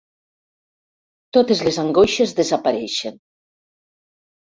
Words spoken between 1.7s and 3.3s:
angoixes desapareixen.